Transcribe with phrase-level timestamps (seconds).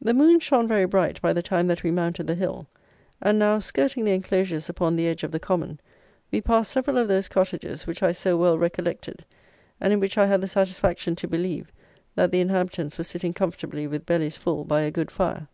[0.00, 2.68] The moon shone very bright by the time that we mounted the hill;
[3.20, 5.80] and now, skirting the enclosures upon the edge of the common,
[6.30, 9.24] we passed several of those cottages which I so well recollected,
[9.80, 11.72] and in which I had the satisfaction to believe
[12.14, 15.48] that the inhabitants were sitting comfortably with bellies full by a good fire.